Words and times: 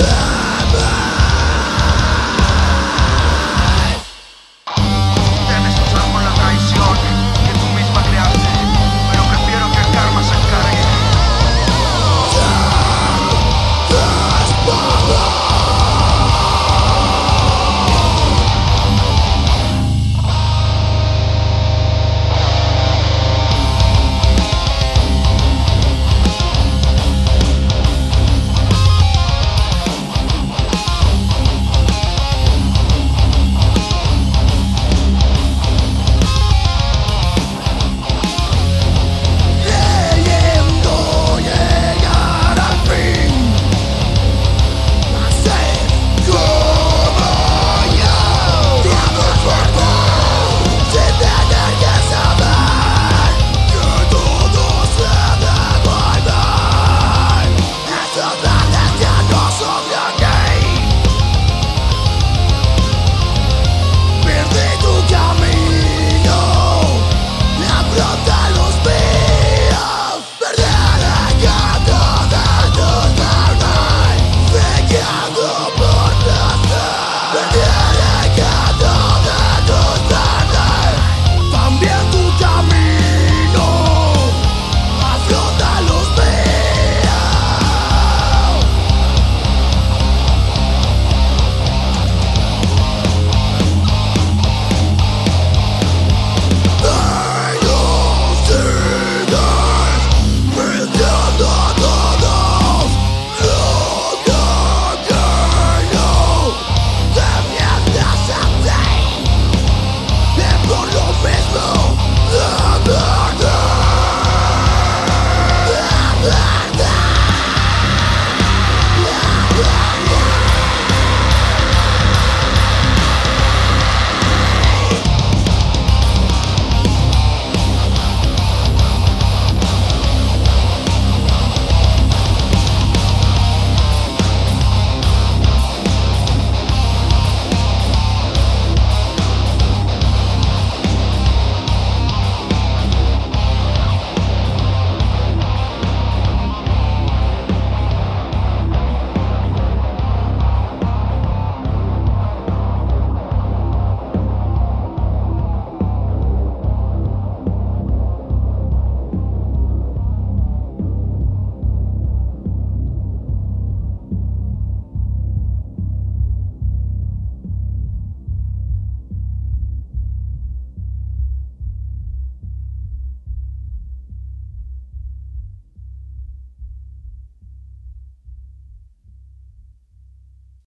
Ah! 0.00 0.37